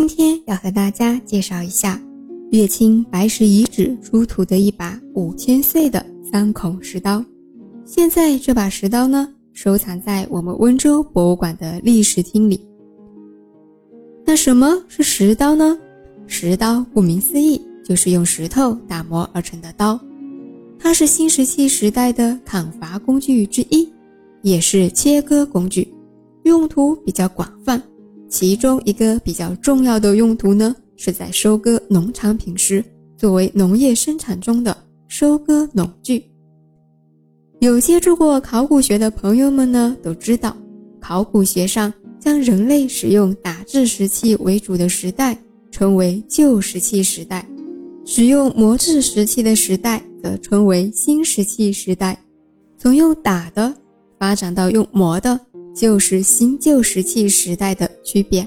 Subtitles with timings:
[0.00, 2.00] 今天要和大家介绍一下
[2.50, 7.22] 乐清白石遗址出土的一把五千岁的三孔石刀。
[7.84, 12.66] 现在这把石刀呢，收藏在我们温州博物馆的历史厅里。
[14.24, 15.78] 那什么是石刀呢？
[16.26, 20.00] 石刀顾名思义，就是用石头打磨而成的刀。
[20.78, 23.86] 它是新石器时代的砍伐工具之一，
[24.40, 25.92] 也是切割工具，
[26.44, 27.78] 用途比较广泛。
[28.30, 32.82] 其中一个比较重要的用途呢，是在收割农产品时，
[33.18, 34.74] 作为农业生产中的
[35.08, 36.24] 收割农具。
[37.58, 40.56] 有接触过考古学的朋友们呢，都知道，
[41.00, 45.36] 考古学上将人类使用打制石器为主的时代
[45.70, 47.46] 称为旧石器时代，
[48.06, 50.02] 使用磨制石器的时代。
[50.22, 52.22] 则称为新石器时代，
[52.76, 53.74] 从用打的
[54.18, 55.40] 发展到用磨的，
[55.74, 58.46] 就是新旧石器时代的区别。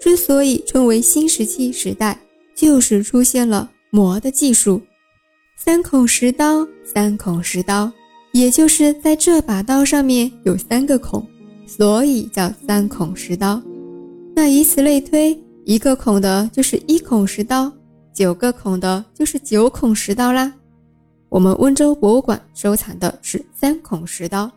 [0.00, 2.18] 之所以称为新石器时代，
[2.54, 4.80] 就是出现了磨的技术。
[5.56, 7.90] 三孔石刀，三孔石刀，
[8.32, 11.26] 也就是在这把刀上面有三个孔，
[11.66, 13.60] 所以叫三孔石刀。
[14.34, 17.72] 那以此类推，一个孔的就是一孔石刀，
[18.12, 20.52] 九个孔的就是九孔石刀啦。
[21.28, 24.48] 我们温州博物馆收藏的是三孔石刀，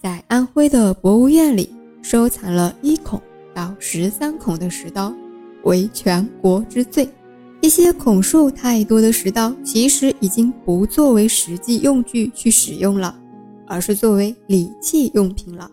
[0.00, 1.68] 在安徽的博物院里
[2.02, 3.20] 收藏了一孔
[3.52, 5.12] 到十三孔的石刀，
[5.64, 7.08] 为全国之最。
[7.60, 13.18] 一些孔数太多的石刀，其实已经不作为实际用具去使用了，
[13.66, 15.68] 而是作为礼器用品了。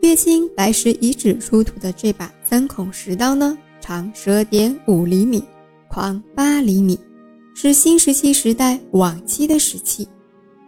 [0.00, 5.44] 乐清白石遗址出土的这把三孔石刀呢，长十二点五厘米。
[5.88, 6.98] 宽八厘米，
[7.54, 10.08] 是新石器时代晚期的石器。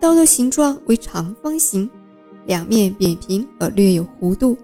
[0.02, 1.88] 刀的形状为长方形，
[2.44, 4.56] 两面扁平而略有弧度，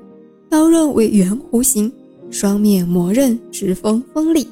[0.51, 1.93] 刀刃为圆弧形，
[2.29, 4.49] 双面磨刃直锋锋利。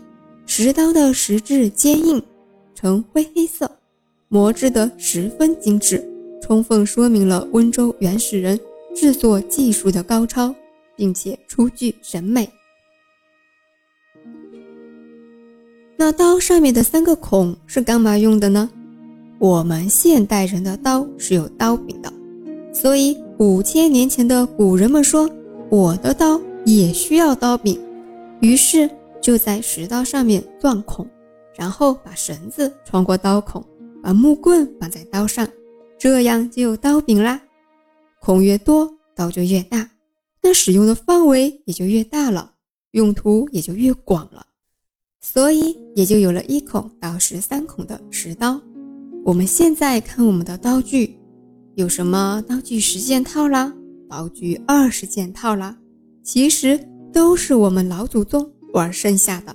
[0.46, 2.22] 石刀的石质坚硬，
[2.72, 3.68] 呈灰黑色，
[4.28, 6.08] 磨制得十分精致，
[6.40, 8.56] 充分说明了温州原始人
[8.94, 10.54] 制作技术的高超，
[10.94, 12.48] 并且初具审美。
[15.96, 18.70] 那刀上面的三个孔是干嘛用的呢？
[19.38, 22.12] 我们现代人的刀是有刀柄的，
[22.72, 25.28] 所以五千年前的古人们说，
[25.68, 27.78] 我的刀也需要刀柄，
[28.40, 28.88] 于是
[29.20, 31.06] 就在石刀上面钻孔，
[31.54, 33.62] 然后把绳子穿过刀孔，
[34.02, 35.46] 把木棍绑在刀上，
[35.98, 37.40] 这样就有刀柄啦。
[38.20, 39.90] 孔越多，刀就越大，
[40.42, 42.52] 那使用的范围也就越大了，
[42.92, 44.46] 用途也就越广了。
[45.20, 48.58] 所以也就有了一孔到十三孔的石刀。
[49.26, 51.18] 我们现在看我们的刀具，
[51.74, 53.74] 有什么刀具十件套啦，
[54.08, 55.76] 刀具二十件套啦，
[56.22, 56.78] 其实
[57.12, 59.52] 都是我们老祖宗玩剩下的。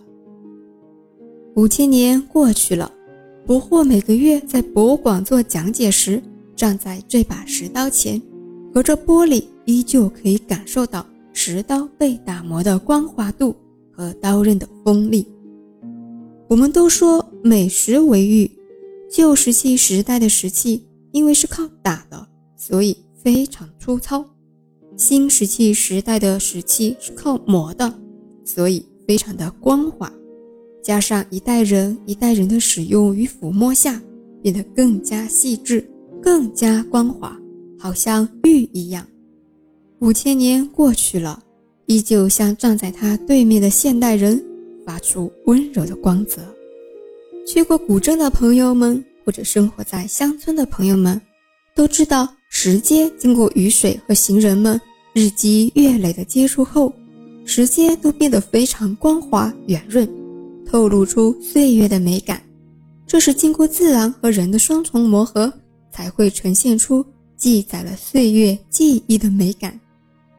[1.56, 2.92] 五千年过去了，
[3.46, 6.22] 不惑每个月在博物馆做讲解时，
[6.54, 8.22] 站在这把石刀前，
[8.74, 13.56] 隔着玻璃依旧可以感受到石刀被打磨的光滑度
[13.90, 15.26] 和刀刃的锋利。
[16.50, 18.52] 我们都说美石为玉，
[19.12, 24.24] 旧石器时代的石器因为是靠打的，所以非常粗糙；
[24.96, 27.94] 新石器时代的石器是靠磨的，
[28.46, 30.12] 所以非常的光滑。
[30.82, 34.02] 加上一代人一代人的使用与抚摸下，
[34.42, 35.86] 变得更加细致，
[36.22, 37.38] 更加光滑，
[37.78, 39.06] 好像玉一样。
[40.00, 41.44] 五千年过去了，
[41.86, 44.42] 依旧像站在他对面的现代人。
[44.84, 46.42] 发出温柔的光泽。
[47.46, 51.20] 去过古镇的朋友们，或者生活在乡村的朋友们，
[51.76, 54.80] 都知道石阶经过雨水和行人们
[55.14, 56.94] 日积月累的接触后，
[57.46, 60.08] 石阶都变得非常光滑圆润，
[60.66, 62.42] 透露出岁月的美感。
[63.06, 65.52] 这是经过自然和人的双重磨合，
[65.92, 69.78] 才会呈现出记载了岁月记忆的美感。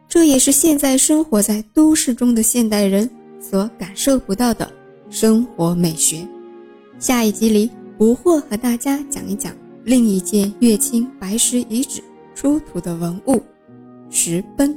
[0.08, 3.08] 这也是现在生活在都市中的现代人。
[3.42, 4.72] 所感受不到的
[5.10, 6.24] 生活美学。
[7.02, 7.68] 下一集里，
[7.98, 9.52] 不惑和大家讲一讲
[9.82, 12.00] 另一件乐清白石遗址
[12.32, 13.42] 出土的文物——
[14.08, 14.72] 石崩。